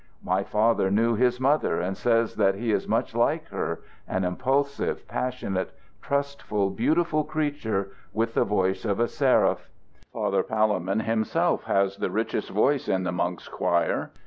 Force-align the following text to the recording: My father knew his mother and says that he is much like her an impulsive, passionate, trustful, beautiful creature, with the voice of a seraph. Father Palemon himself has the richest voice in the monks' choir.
My 0.23 0.41
father 0.43 0.89
knew 0.89 1.13
his 1.13 1.39
mother 1.39 1.79
and 1.79 1.95
says 1.95 2.33
that 2.37 2.55
he 2.55 2.71
is 2.71 2.87
much 2.87 3.13
like 3.13 3.47
her 3.49 3.81
an 4.07 4.23
impulsive, 4.23 5.07
passionate, 5.07 5.73
trustful, 6.01 6.71
beautiful 6.71 7.23
creature, 7.23 7.89
with 8.11 8.33
the 8.33 8.43
voice 8.43 8.83
of 8.83 8.99
a 8.99 9.07
seraph. 9.07 9.69
Father 10.11 10.41
Palemon 10.41 11.01
himself 11.01 11.65
has 11.65 11.97
the 11.97 12.09
richest 12.09 12.49
voice 12.49 12.87
in 12.87 13.03
the 13.03 13.11
monks' 13.11 13.47
choir. 13.47 14.09